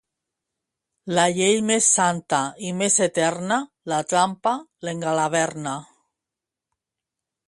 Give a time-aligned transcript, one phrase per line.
[1.17, 3.59] La llei més santa i més eterna
[3.93, 4.55] la trampa
[4.87, 5.75] l'engalaverna.